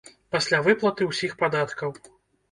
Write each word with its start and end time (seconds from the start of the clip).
Пасля 0.35 0.61
выплаты 0.67 1.07
ўсіх 1.09 1.35
падаткаў. 1.43 1.93